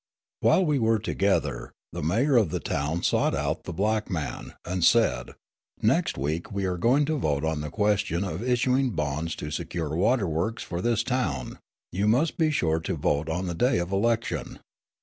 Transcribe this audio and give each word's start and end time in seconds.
While 0.39 0.65
we 0.65 0.79
were 0.79 0.97
together, 0.97 1.73
the 1.93 2.01
mayor 2.01 2.35
of 2.35 2.49
the 2.49 2.59
town 2.59 3.03
sought 3.03 3.35
out 3.35 3.65
the 3.65 3.71
black 3.71 4.09
man, 4.09 4.55
and 4.65 4.83
said, 4.83 5.35
"Next 5.79 6.17
week 6.17 6.51
we 6.51 6.65
are 6.65 6.79
going 6.79 7.05
to 7.05 7.19
vote 7.19 7.45
on 7.45 7.61
the 7.61 7.69
question 7.69 8.23
of 8.23 8.41
issuing 8.41 8.93
bonds 8.95 9.35
to 9.35 9.51
secure 9.51 9.89
water 9.95 10.27
works 10.27 10.63
for 10.63 10.81
this 10.81 11.03
town; 11.03 11.59
you 11.91 12.07
must 12.07 12.39
be 12.39 12.49
sure 12.49 12.79
to 12.79 12.95
vote 12.95 13.29
on 13.29 13.45
the 13.45 13.53
day 13.53 13.77
of 13.77 13.91
election." 13.91 14.57